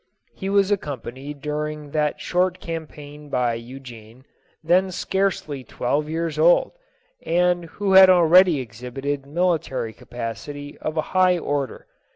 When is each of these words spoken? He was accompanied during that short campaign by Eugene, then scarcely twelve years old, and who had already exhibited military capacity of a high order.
He 0.33 0.49
was 0.49 0.71
accompanied 0.71 1.41
during 1.43 1.91
that 1.91 2.19
short 2.19 2.59
campaign 2.59 3.29
by 3.29 3.53
Eugene, 3.53 4.25
then 4.63 4.89
scarcely 4.91 5.63
twelve 5.63 6.09
years 6.09 6.39
old, 6.39 6.71
and 7.23 7.65
who 7.65 7.93
had 7.93 8.09
already 8.09 8.59
exhibited 8.59 9.27
military 9.27 9.93
capacity 9.93 10.75
of 10.79 10.97
a 10.97 11.01
high 11.13 11.37
order. 11.37 11.85